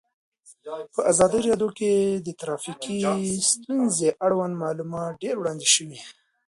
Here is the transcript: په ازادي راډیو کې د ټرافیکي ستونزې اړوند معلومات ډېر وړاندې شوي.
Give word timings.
په 0.93 1.01
ازادي 1.11 1.39
راډیو 1.47 1.69
کې 1.77 1.91
د 2.25 2.27
ټرافیکي 2.41 2.99
ستونزې 3.51 4.09
اړوند 4.25 4.53
معلومات 4.63 5.13
ډېر 5.23 5.35
وړاندې 5.37 5.67
شوي. 5.75 5.99